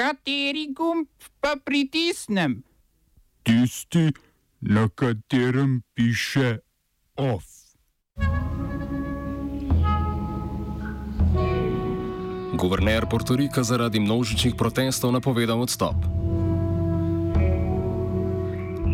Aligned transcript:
Kateri 0.00 0.72
gumb 0.72 1.08
pa 1.44 1.56
pritisnem? 1.64 2.62
Tisti, 3.44 4.08
na 4.60 4.88
katerem 4.88 5.82
piše 5.94 6.58
OF. 7.16 7.44
Guverner 12.56 13.04
Portorika 13.10 13.60
zaradi 13.62 14.00
množičnih 14.00 14.56
protestov 14.56 15.12
napovedal 15.12 15.60
odstop. 15.60 16.00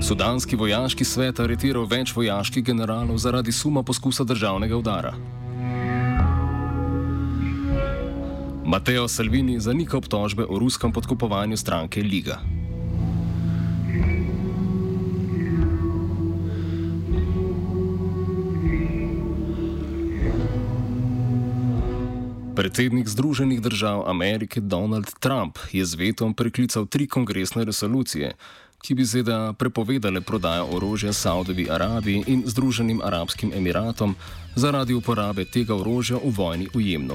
Sudanski 0.03 0.59
vojaški 0.59 1.07
svet 1.07 1.39
aretiral 1.41 1.87
več 1.87 2.17
vojaških 2.19 2.67
generalov 2.67 3.23
zaradi 3.23 3.55
suma 3.55 3.87
poskusa 3.87 4.27
državnega 4.27 4.75
udara. 4.75 5.15
Mateo 8.67 9.09
Salvini 9.09 9.61
zanika 9.61 9.95
obtožbe 9.97 10.43
o 10.43 10.59
ruskem 10.59 10.93
podkupovanju 10.93 11.57
stranke 11.57 12.03
Liga. 12.03 12.41
Predsednik 22.57 23.09
Združenih 23.09 23.63
držav 23.63 24.03
Amerike 24.11 24.61
Donald 24.61 25.15
Trump 25.21 25.59
je 25.73 25.87
z 25.87 25.95
vetom 25.95 26.35
preklical 26.35 26.87
tri 26.87 27.07
kongresne 27.07 27.65
resolucije, 27.65 28.35
ki 28.83 28.95
bi 28.95 29.05
ZDA 29.05 29.53
prepovedale 29.53 30.21
prodajo 30.21 30.67
orožja 30.75 31.13
Saudovi 31.13 31.71
Arabiji 31.71 32.25
in 32.27 32.43
Združenim 32.47 32.99
arabskim 33.05 33.55
emiratom 33.55 34.17
zaradi 34.57 34.95
uporabe 34.95 35.45
tega 35.45 35.75
orožja 35.75 36.19
v 36.19 36.35
vojni 36.35 36.67
v 36.75 36.83
Jemnu. 36.83 37.15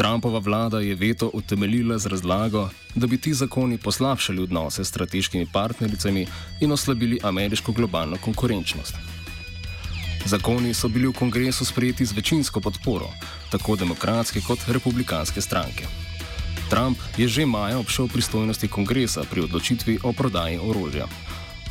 Trumpova 0.00 0.38
vlada 0.38 0.80
je 0.80 0.94
veto 0.94 1.30
utemeljila 1.32 1.98
z 1.98 2.06
razlago, 2.06 2.68
da 2.94 3.06
bi 3.06 3.18
ti 3.18 3.34
zakoni 3.34 3.78
poslabšali 3.78 4.42
odnose 4.42 4.84
s 4.84 4.88
strateškimi 4.88 5.46
partnericami 5.52 6.26
in 6.60 6.72
oslabili 6.72 7.18
ameriško 7.22 7.72
globalno 7.72 8.16
konkurenčnost. 8.24 8.94
Zakoni 10.24 10.74
so 10.74 10.88
bili 10.88 11.08
v 11.08 11.12
kongresu 11.12 11.64
sprejeti 11.64 12.04
z 12.04 12.12
večinsko 12.12 12.60
podporo, 12.60 13.10
tako 13.52 13.76
demokratske 13.76 14.40
kot 14.40 14.58
republikanske 14.68 15.40
stranke. 15.40 15.84
Trump 16.70 16.98
je 17.16 17.28
že 17.28 17.46
maja 17.46 17.78
obšel 17.78 18.08
pristojnosti 18.08 18.68
kongresa 18.68 19.24
pri 19.30 19.40
odločitvi 19.40 19.98
o 20.02 20.12
prodaji 20.12 20.58
orožja. 20.58 21.06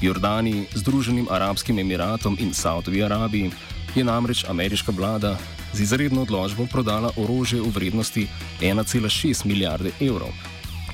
Jordaniji, 0.02 0.66
Združenim 0.76 1.28
arabskim 1.30 1.80
emiratom 1.80 2.38
in 2.40 2.54
Saudovi 2.54 3.04
Arabiji 3.04 3.52
je 3.96 4.04
namreč 4.04 4.46
ameriška 4.48 4.92
vlada 4.92 5.38
z 5.74 5.82
izredno 5.82 6.22
odložbo 6.22 6.66
prodala 6.72 7.12
orožje 7.18 7.62
v 7.62 7.70
vrednosti 7.76 8.28
1,6 8.62 9.46
milijarde 9.46 9.92
evrov, 10.00 10.32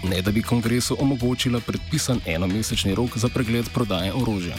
ne 0.04 0.22
da 0.22 0.32
bi 0.32 0.42
kongresu 0.42 0.98
omogočila 1.00 1.60
predpisan 1.60 2.20
enomesečni 2.26 2.96
rok 2.96 3.18
za 3.18 3.30
pregled 3.30 3.70
prodaje 3.74 4.14
orožja. 4.14 4.58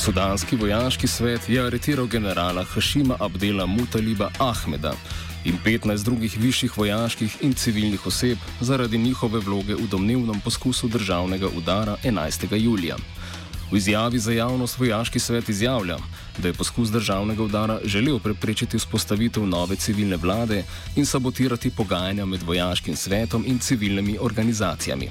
Sudanski 0.00 0.56
vojaški 0.56 1.06
svet 1.06 1.48
je 1.48 1.60
aretiral 1.60 2.06
generala 2.06 2.62
Hašima 2.64 3.16
Abdela 3.20 3.66
Mutaliba 3.66 4.30
Ahmeda 4.38 4.94
in 5.44 5.58
15 5.64 6.04
drugih 6.04 6.38
višjih 6.38 6.78
vojaških 6.78 7.36
in 7.40 7.52
civilnih 7.52 8.06
oseb 8.06 8.38
zaradi 8.60 8.98
njihove 8.98 9.40
vloge 9.40 9.74
v 9.74 9.88
domnevnem 9.90 10.40
poskusu 10.40 10.88
državnega 10.88 11.48
udara 11.56 11.96
11. 12.04 12.56
julija. 12.56 12.96
V 13.72 13.76
izjavi 13.76 14.18
za 14.18 14.32
javnost 14.32 14.78
vojaški 14.78 15.18
svet 15.18 15.48
izjavlja, 15.48 15.98
da 16.38 16.48
je 16.48 16.54
poskus 16.54 16.90
državnega 16.90 17.42
udara 17.42 17.78
želel 17.84 18.18
preprečiti 18.18 18.78
vzpostavitev 18.78 19.46
nove 19.46 19.76
civilne 19.76 20.16
vlade 20.16 20.64
in 20.96 21.06
sabotirati 21.06 21.70
pogajanja 21.70 22.24
med 22.24 22.42
vojaškim 22.42 22.96
svetom 22.96 23.44
in 23.46 23.58
civilnimi 23.58 24.16
organizacijami. 24.20 25.10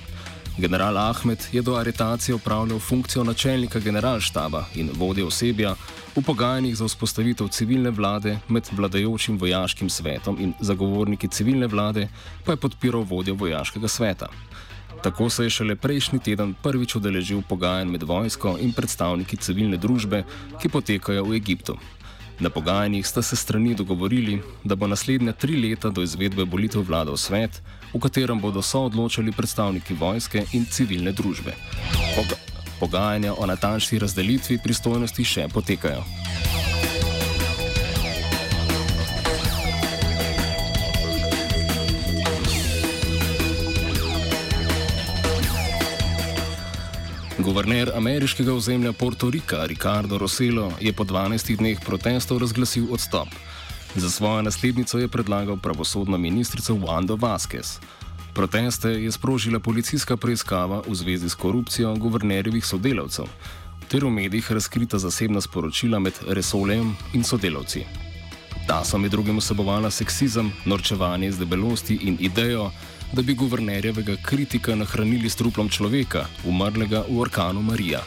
General 0.59 0.97
Ahmed 0.97 1.39
je 1.51 1.61
do 1.61 1.75
aretacije 1.75 2.35
upravljal 2.35 2.79
funkcijo 2.79 3.23
načelnika 3.23 3.79
generalštaba 3.79 4.65
in 4.75 4.89
vodje 4.93 5.23
osebja 5.25 5.75
v 6.15 6.21
pogajanjih 6.21 6.75
za 6.75 6.85
vzpostavitev 6.85 7.47
civilne 7.47 7.89
vlade 7.89 8.37
med 8.47 8.67
vladajočim 8.71 9.37
vojaškim 9.39 9.89
svetom 9.89 10.37
in 10.39 10.53
zagovorniki 10.59 11.27
civilne 11.27 11.67
vlade 11.67 12.07
pa 12.45 12.51
je 12.51 12.57
podpiral 12.57 13.01
vodjo 13.01 13.35
vojaškega 13.35 13.87
sveta. 13.87 14.27
Tako 15.03 15.29
se 15.29 15.43
je 15.43 15.49
šele 15.49 15.75
prejšnji 15.75 16.19
teden 16.19 16.53
prvič 16.63 16.95
udeležil 16.95 17.41
pogajanj 17.49 17.91
med 17.91 18.03
vojsko 18.03 18.57
in 18.59 18.73
predstavniki 18.73 19.37
civilne 19.37 19.77
družbe, 19.77 20.25
ki 20.61 20.69
potekajo 20.69 21.23
v 21.23 21.39
Egiptu. 21.39 21.77
Na 22.39 22.49
pogajanjih 22.49 23.07
sta 23.07 23.21
se 23.21 23.35
strani 23.35 23.75
dogovorili, 23.75 24.41
da 24.63 24.75
bo 24.75 24.87
naslednja 24.87 25.31
tri 25.31 25.55
leta 25.55 25.89
do 25.89 26.03
izvedbe 26.03 26.43
volitev 26.43 26.83
vladal 26.87 27.17
svet, 27.17 27.61
v 27.93 27.99
katerem 27.99 28.39
bodo 28.41 28.61
soodločali 28.61 29.31
predstavniki 29.31 29.93
vojske 29.93 30.45
in 30.53 30.65
civilne 30.65 31.11
družbe. 31.11 31.55
Poga 32.15 32.37
pogajanja 32.79 33.33
o 33.37 33.45
natančni 33.45 33.99
razdelitvi 33.99 34.57
pristojnosti 34.63 35.23
še 35.23 35.47
potekajo. 35.53 36.03
Guverner 47.39 47.91
ameriškega 47.95 48.53
ozemlja 48.53 48.91
Puerto 48.93 49.29
Rika 49.29 49.65
Ricardo 49.65 50.17
Roselo 50.17 50.71
je 50.79 50.93
po 50.93 51.03
12 51.03 51.55
dneh 51.57 51.79
protestov 51.79 52.43
razglasil 52.43 52.91
odstop. 52.91 53.27
Za 53.95 54.09
svojo 54.09 54.41
naslednico 54.41 54.99
je 54.99 55.07
predlagal 55.07 55.57
pravosodna 55.57 56.17
ministrica 56.17 56.73
Wanda 56.73 57.17
Vazquez. 57.17 57.79
Proteste 58.33 58.89
je 58.89 59.11
sprožila 59.11 59.59
policijska 59.59 60.17
preiskava 60.17 60.81
v 60.87 60.95
zvezi 60.95 61.29
s 61.29 61.35
korupcijo 61.35 61.95
guvernerjevih 61.95 62.65
sodelavcev, 62.65 63.25
ter 63.89 64.05
v 64.05 64.09
medijih 64.09 64.51
razkrita 64.51 64.97
zasebna 64.97 65.41
sporočila 65.41 65.99
med 65.99 66.13
Resolem 66.27 66.95
in 67.13 67.23
sodelavci. 67.23 67.83
Ta 68.67 68.83
so 68.85 68.97
med 68.97 69.11
drugim 69.11 69.37
vsebovala 69.37 69.89
seksizem, 69.91 70.51
norčevanje 70.65 71.31
z 71.31 71.39
debelosti 71.39 71.95
in 72.01 72.17
idejo, 72.19 72.71
da 73.13 73.21
bi 73.21 73.33
guvernerjevega 73.33 74.15
kritika 74.21 74.75
nahranili 74.75 75.29
s 75.29 75.35
truplom 75.35 75.69
človeka, 75.69 76.27
umrlega 76.45 77.03
v 77.09 77.19
orkanu 77.19 77.61
Marija. 77.61 78.03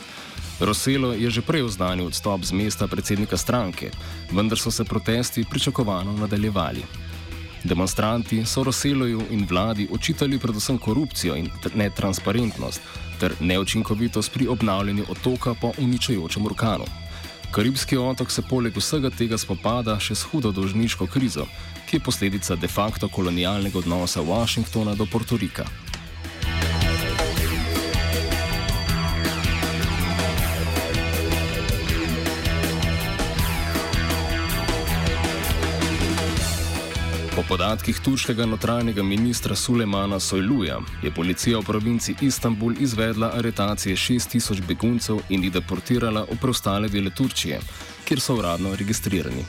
Roselo 0.60 1.12
je 1.12 1.30
že 1.30 1.42
prej 1.42 1.62
oznanil 1.62 2.06
odstop 2.06 2.44
z 2.44 2.52
mesta 2.52 2.86
predsednika 2.86 3.36
stranke, 3.36 3.90
vendar 4.30 4.58
so 4.58 4.70
se 4.70 4.84
protesti 4.84 5.44
pričakovano 5.50 6.12
nadaljevali. 6.12 6.82
Demonstranti 7.64 8.44
so 8.46 8.64
Roseloju 8.64 9.22
in 9.30 9.46
vladi 9.50 9.88
očitali 9.92 10.38
predvsem 10.38 10.78
korupcijo 10.78 11.36
in 11.36 11.50
netransparentnost 11.74 12.80
ter 13.20 13.34
neučinkovitost 13.40 14.32
pri 14.32 14.48
obnavljanju 14.48 15.04
otoka 15.08 15.54
po 15.54 15.72
uničujočem 15.78 16.46
orkanu. 16.46 16.84
Karibski 17.52 17.96
otok 17.96 18.30
se 18.30 18.42
poleg 18.42 18.76
vsega 18.76 19.10
tega 19.10 19.38
spopada 19.38 19.98
še 20.00 20.14
s 20.14 20.26
hudo 20.30 20.50
dolžniško 20.52 21.06
krizo, 21.06 21.46
ki 21.86 21.96
je 21.96 22.00
posledica 22.00 22.56
de 22.56 22.68
facto 22.68 23.08
kolonialnega 23.08 23.78
odnosa 23.78 24.20
Washingtona 24.20 24.94
do 24.96 25.06
Portorika. 25.06 25.66
Po 37.42 37.48
podatkih 37.48 37.98
turškega 38.00 38.44
notranjega 38.46 39.02
ministra 39.02 39.56
Sulemana 39.56 40.20
Sojluja 40.20 40.76
je 41.02 41.10
policija 41.10 41.58
v 41.58 41.62
provinci 41.66 42.14
Istanbul 42.20 42.74
izvedla 42.78 43.32
aretacije 43.34 43.96
6000 43.96 44.60
beguncev 44.66 45.18
in 45.28 45.42
jih 45.42 45.52
deportirala 45.52 46.22
v 46.30 46.36
preostale 46.38 46.88
dele 46.88 47.10
Turčije, 47.10 47.58
kjer 48.04 48.20
so 48.20 48.36
uradno 48.38 48.76
registrirani. 48.78 49.42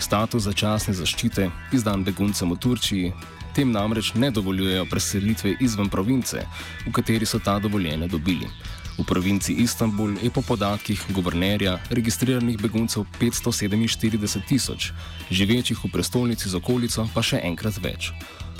Status 0.00 0.48
začasne 0.50 0.94
zaščite, 0.94 1.50
izdan 1.72 2.02
beguncem 2.04 2.50
v 2.50 2.58
Turčiji, 2.58 3.12
tem 3.54 3.70
namreč 3.70 4.12
ne 4.14 4.30
dovoljujejo 4.30 4.88
preselitve 4.90 5.54
izven 5.60 5.88
province, 5.88 6.42
v 6.86 6.92
kateri 6.92 7.26
so 7.26 7.38
ta 7.38 7.58
dovoljene 7.58 8.08
dobili. 8.08 8.50
V 8.98 9.06
provinci 9.06 9.52
Istanbul 9.62 10.18
je 10.22 10.30
po 10.30 10.42
podatkih 10.42 10.98
guvernerja 11.14 11.78
registriranih 11.90 12.58
beguncev 12.58 13.06
547 13.20 14.42
tisoč, 14.42 14.90
živečih 15.30 15.78
v 15.78 15.90
prestolnici 15.92 16.50
z 16.50 16.58
okolico 16.58 17.06
pa 17.14 17.22
še 17.22 17.38
enkrat 17.46 17.78
več. 17.78 18.10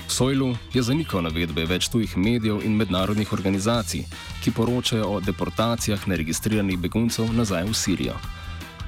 Sojlu 0.08 0.54
je 0.72 0.82
zanikal 0.82 1.26
navedbe 1.26 1.66
več 1.66 1.90
tujih 1.90 2.14
medijev 2.16 2.62
in 2.62 2.78
mednarodnih 2.78 3.32
organizacij, 3.34 4.06
ki 4.40 4.54
poročajo 4.54 5.18
o 5.18 5.20
deportacijah 5.20 6.06
neregistriranih 6.06 6.78
beguncev 6.78 7.34
nazaj 7.34 7.66
v 7.66 7.74
Sirijo. 7.74 8.16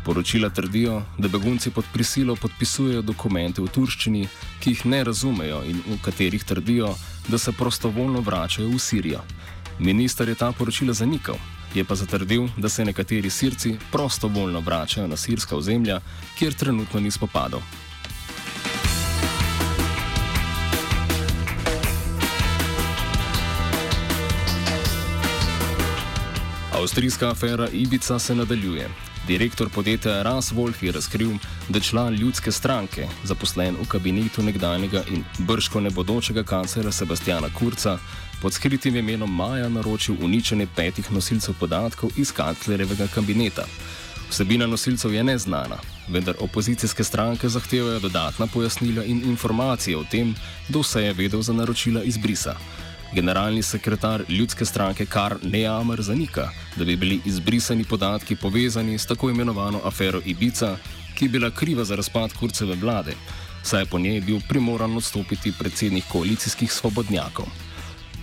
Poročila 0.06 0.48
trdijo, 0.54 1.02
da 1.18 1.28
begunci 1.28 1.70
pod 1.70 1.84
prisilo 1.92 2.38
podpisujejo 2.40 3.02
dokumente 3.02 3.60
v 3.60 3.68
turščini, 3.68 4.28
ki 4.62 4.72
jih 4.72 4.86
ne 4.86 5.02
razumejo 5.04 5.60
in 5.68 5.82
v 5.82 5.98
katerih 6.00 6.44
trdijo, 6.44 6.94
da 7.28 7.38
se 7.38 7.52
prostovoljno 7.52 8.22
vračajo 8.24 8.70
v 8.70 8.78
Sirijo. 8.80 9.20
Minister 9.80 10.28
je 10.28 10.34
ta 10.34 10.52
poročila 10.52 10.92
zanikal, 10.92 11.36
je 11.74 11.84
pa 11.84 11.94
zatrdil, 11.94 12.48
da 12.56 12.68
se 12.68 12.84
nekateri 12.84 13.30
Sirci 13.30 13.76
prostovoljno 13.92 14.60
vračajo 14.60 15.06
na 15.06 15.16
sirska 15.16 15.56
ozemlja, 15.56 16.00
kjer 16.38 16.54
trenutno 16.54 17.00
ni 17.00 17.10
spopadov. 17.10 17.62
Avstrijska 26.72 27.30
afera 27.30 27.68
Ibica 27.72 28.18
se 28.18 28.34
nadaljuje. 28.34 29.09
Direktor 29.30 29.68
podjetja 29.68 30.22
Raswolf 30.22 30.82
je 30.82 30.92
razkril, 30.92 31.30
da 31.68 31.80
član 31.80 32.14
ljudske 32.14 32.52
stranke, 32.52 33.06
zaposlen 33.24 33.76
v 33.78 33.86
kabinetu 33.88 34.42
nekdanjega 34.42 35.04
in 35.06 35.22
brško 35.38 35.80
nebodočega 35.80 36.42
kanclera 36.42 36.90
Sebastiana 36.92 37.46
Kurca, 37.58 37.98
pod 38.42 38.52
skritim 38.52 38.96
imenom 38.96 39.36
Maja 39.36 39.68
naročil 39.68 40.16
uničenje 40.20 40.66
petih 40.76 41.12
nosilcev 41.12 41.54
podatkov 41.60 42.10
iz 42.16 42.32
kanclerjevega 42.32 43.06
kabineta. 43.14 43.68
Vsebina 44.30 44.66
nosilcev 44.66 45.14
je 45.14 45.24
neznana, 45.24 45.78
vendar 46.08 46.34
opozicijske 46.40 47.04
stranke 47.04 47.48
zahtevajo 47.48 48.00
dodatna 48.00 48.46
pojasnila 48.46 49.04
in 49.04 49.22
informacije 49.30 49.96
o 49.96 50.04
tem, 50.10 50.34
kdo 50.68 50.82
se 50.82 51.04
je 51.04 51.12
vedel 51.12 51.42
za 51.42 51.52
naročila 51.52 52.02
izbrisa. 52.02 52.56
Generalni 53.14 53.62
sekretar 53.62 54.22
ljudske 54.28 54.64
stranke 54.64 55.06
Kar 55.06 55.36
Neamer 55.42 56.02
zanika, 56.02 56.48
da 56.76 56.84
bi 56.84 56.96
bili 56.96 57.20
izbrisani 57.26 57.84
podatki 57.84 58.36
povezani 58.36 58.98
s 58.98 59.06
tako 59.06 59.30
imenovano 59.30 59.80
afero 59.84 60.20
Ibica, 60.24 60.76
ki 61.14 61.24
je 61.24 61.28
bila 61.28 61.50
kriva 61.50 61.84
za 61.84 61.96
razpad 61.96 62.32
kurceve 62.32 62.76
vlade, 62.76 63.14
saj 63.62 63.82
je 63.82 63.86
po 63.86 63.98
njej 63.98 64.20
bil 64.20 64.38
primoran 64.48 64.96
odstopiti 64.96 65.52
predsednik 65.58 66.04
koalicijskih 66.12 66.72
svobodnjakov. 66.72 67.46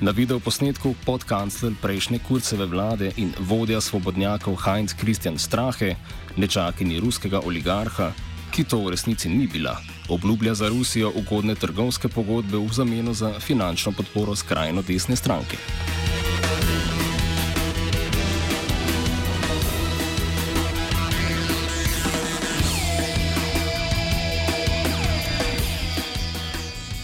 Na 0.01 0.11
videoposnetku 0.11 0.95
podkancler 1.05 1.73
prejšnje 1.81 2.19
kurceve 2.27 2.65
vlade 2.65 3.11
in 3.17 3.33
vodja 3.39 3.81
svobodnjakov 3.81 4.55
Heinz 4.55 4.93
Christian 4.95 5.37
Strahe, 5.37 5.95
nečakini 6.37 6.99
ruskega 6.99 7.41
oligarha, 7.45 8.11
ki 8.57 8.65
to 8.65 8.81
v 8.81 8.89
resnici 8.89 9.29
ni 9.29 9.45
bila, 9.45 9.77
obljublja 10.09 10.53
za 10.57 10.69
Rusijo 10.69 11.11
ugodne 11.15 11.53
trgovske 11.55 12.09
pogodbe 12.09 12.57
v 12.57 12.73
zameno 12.73 13.13
za 13.13 13.37
finančno 13.39 13.91
podporo 13.91 14.33
skrajno 14.35 14.81
desne 14.81 15.13
stranke. 15.15 15.57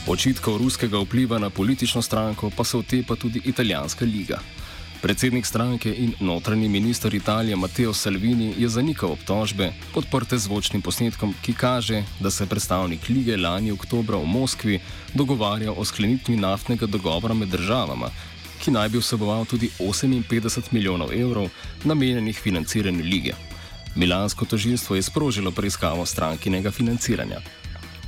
Očitkov 0.10 0.58
ruskega 0.58 0.98
vpliva 1.06 1.38
na 1.38 1.50
politično 1.50 2.02
stranko 2.02 2.50
pa 2.58 2.64
se 2.64 2.78
otepa 2.78 3.16
tudi 3.16 3.42
italijanska 3.46 4.06
liga. 4.06 4.42
Predsednik 5.04 5.46
stranke 5.46 5.92
in 5.92 6.14
notranji 6.20 6.70
minister 6.70 7.14
Italije 7.14 7.56
Matteo 7.56 7.94
Salvini 7.94 8.54
je 8.58 8.70
zanikal 8.70 9.12
obtožbe, 9.12 9.74
podprte 9.94 10.38
zvočnim 10.38 10.82
posnetkom, 10.82 11.34
ki 11.42 11.54
kaže, 11.54 12.04
da 12.20 12.32
se 12.32 12.48
predstavnik 12.48 13.10
lige 13.10 13.36
lani 13.38 13.72
oktobra 13.72 14.18
v 14.18 14.26
Moskvi 14.26 14.80
dogovarja 15.14 15.72
o 15.72 15.86
sklenitvi 15.86 16.38
naftnega 16.40 16.86
dogovora 16.86 17.34
med 17.34 17.52
državama, 17.52 18.10
ki 18.64 18.72
naj 18.72 18.90
bi 18.90 19.04
vseboval 19.04 19.46
tudi 19.46 19.70
58 19.80 20.72
milijonov 20.72 21.12
evrov 21.12 21.52
namenjenih 21.84 22.40
financiranju 22.40 23.04
lige. 23.04 23.36
Milansko 23.96 24.46
tožilstvo 24.46 24.96
je 24.96 25.04
sprožilo 25.04 25.52
preiskavo 25.52 26.06
strankinega 26.06 26.72
financiranja. 26.72 27.44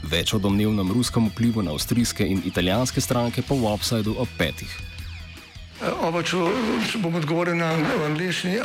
Več 0.03 0.33
o 0.33 0.39
domnevnem 0.39 0.91
ruskem 0.91 1.27
vplivu 1.27 1.61
na 1.61 1.75
avstrijske 1.75 2.23
in 2.23 2.41
italijanske 2.45 3.01
stranke 3.01 3.41
pa 3.41 3.55
v 3.55 3.73
Offsideu 3.75 4.15
ob 4.15 4.31
petih. 4.37 4.94
Oba, 5.83 6.21
če, 6.23 6.37
če 6.87 6.99
bom 7.03 7.15
odgovoril 7.19 7.57
na 7.59 7.73
angliški. 8.07 8.55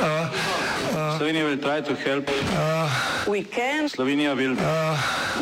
Slovenija 1.17 1.43
will 1.45 1.57
try 1.59 1.81
to 1.81 1.93
help. 1.95 2.29
We 3.27 3.43
can 3.43 3.89
Slovenija 3.89 4.33
will 4.35 4.55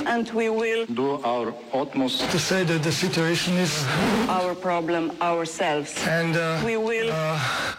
and 0.07 0.29
we 0.33 0.49
will 0.49 0.85
do 0.87 1.21
our 1.23 1.53
utmost 1.73 2.25
To 2.31 2.39
say 2.39 2.63
that 2.63 2.81
the 2.83 2.91
situation 2.91 3.53
is 3.57 3.85
our 4.27 4.55
problem 4.55 5.11
ourselves. 5.21 5.93
and 6.07 6.35
uh, 6.35 6.59
We 6.65 6.77
will 6.77 7.13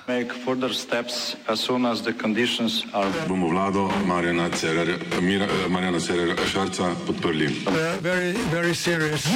make 0.09 0.33
further 0.33 0.73
steps 0.73 1.37
as 1.49 1.61
soon 1.61 1.85
as 1.85 2.01
the 2.03 2.13
conditions 2.13 2.85
are 2.95 3.11
bomo 3.29 3.51
vlado 3.51 3.91
Marjana 4.07 4.49
Cererja, 4.51 4.97
Mira- 5.21 5.51
Marjana 5.69 5.99
Cererja 6.01 6.37
Šarca 6.47 6.95
podprli. 7.07 7.67
uh, 7.67 7.99
very, 8.01 8.33
very 8.55 8.75
serious. 8.75 9.27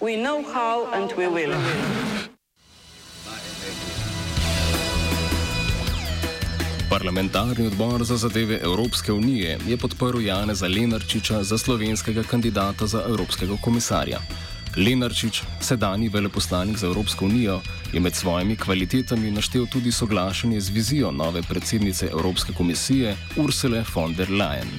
we 0.00 0.16
know 0.16 0.42
how 0.42 0.86
and 0.92 1.12
we 1.18 1.26
will. 1.26 1.54
Parlamentarni 6.90 7.66
odbor 7.66 8.04
za 8.04 8.16
zadeve 8.16 8.58
Evropske 8.62 9.12
unije 9.12 9.58
je 9.66 9.76
podprl 9.76 10.20
Janeza 10.20 10.68
Lenarčiča 10.68 11.42
za 11.42 11.58
slovenskega 11.58 12.22
kandidata 12.22 12.86
za 12.86 13.02
evropskega 13.08 13.56
komisarja. 13.60 14.20
Lenarčič, 14.76 15.42
sedajni 15.60 16.08
veleposlanik 16.08 16.76
za 16.78 16.86
Evropsko 16.86 17.24
unijo, 17.24 17.60
je 17.92 18.00
med 18.00 18.14
svojimi 18.14 18.56
kvalitetami 18.56 19.30
naštel 19.30 19.66
tudi 19.66 19.92
soglašanje 19.92 20.60
z 20.60 20.70
vizijo 20.70 21.10
nove 21.10 21.42
predsednice 21.42 22.06
Evropske 22.06 22.52
komisije 22.52 23.16
Ursule 23.36 23.84
von 23.94 24.14
der 24.14 24.30
Leyen. 24.30 24.72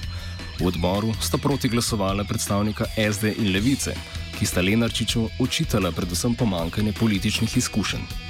V 0.59 0.67
odboru 0.67 1.13
sta 1.21 1.37
proti 1.37 1.69
glasovala 1.69 2.23
predstavnika 2.23 2.85
SD 3.13 3.23
in 3.37 3.53
Levice, 3.53 3.93
ki 4.39 4.45
sta 4.45 4.61
Lenarčiču 4.61 5.27
očitala 5.39 5.91
predvsem 5.91 6.35
pomankanje 6.35 6.93
političnih 6.93 7.57
izkušenj. 7.57 8.28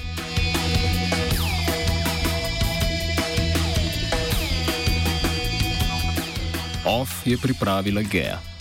OF 6.99 7.27
je 7.27 7.37
pripravila 7.37 8.01
Geja. 8.01 8.58